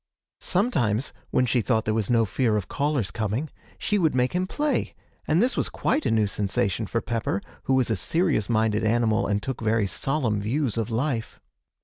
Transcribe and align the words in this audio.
Sometimes, 0.39 1.13
when 1.29 1.45
she 1.45 1.61
thought 1.61 1.85
there 1.85 1.93
was 1.93 2.09
no 2.09 2.25
fear 2.25 2.57
of 2.57 2.67
callers 2.67 3.11
coming, 3.11 3.51
she 3.77 3.99
would 3.99 4.15
make 4.15 4.33
him 4.33 4.47
play, 4.47 4.95
and 5.27 5.39
this 5.43 5.55
was 5.55 5.69
quite 5.69 6.07
a 6.07 6.09
new 6.09 6.25
sensation 6.25 6.87
for 6.87 7.01
Pepper, 7.01 7.39
who 7.65 7.75
was 7.75 7.91
a 7.91 7.95
serious 7.95 8.49
minded 8.49 8.83
animal, 8.83 9.27
and 9.27 9.43
took 9.43 9.61
very 9.61 9.85
solemn 9.85 10.41
views 10.41 10.75
of 10.75 10.89
life. 10.89 11.39